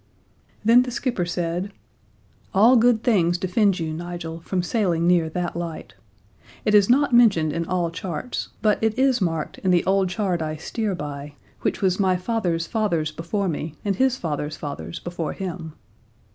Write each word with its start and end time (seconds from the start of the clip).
Then 0.65 0.81
the 0.81 0.89
skipper 0.89 1.27
said: 1.27 1.71
"All 2.55 2.75
good 2.75 3.03
things 3.03 3.37
defend 3.37 3.79
you, 3.79 3.93
Nigel, 3.93 4.39
from 4.39 4.63
sailing 4.63 5.05
near 5.05 5.29
that 5.29 5.55
light. 5.55 5.93
It 6.65 6.73
is 6.73 6.89
not 6.89 7.13
mentioned 7.13 7.53
in 7.53 7.65
all 7.67 7.91
charts; 7.91 8.47
but 8.63 8.83
it 8.83 8.97
is 8.97 9.21
marked 9.21 9.59
in 9.59 9.69
the 9.69 9.85
old 9.85 10.09
chart 10.09 10.41
I 10.41 10.55
steer 10.55 10.95
by, 10.95 11.35
which 11.61 11.83
was 11.83 11.99
my 11.99 12.15
father's 12.17 12.65
father's 12.65 13.11
before 13.11 13.47
me, 13.47 13.75
and 13.85 13.95
his 13.97 14.17
father's 14.17 14.57
father's 14.57 14.97
before 14.99 15.33
him. 15.33 15.73